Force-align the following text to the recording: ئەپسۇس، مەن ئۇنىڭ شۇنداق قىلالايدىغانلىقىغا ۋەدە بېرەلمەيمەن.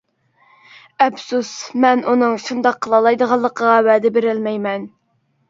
ئەپسۇس، 1.03 1.51
مەن 1.83 2.01
ئۇنىڭ 2.13 2.33
شۇنداق 2.47 2.81
قىلالايدىغانلىقىغا 2.87 3.77
ۋەدە 3.91 4.15
بېرەلمەيمەن. 4.19 4.91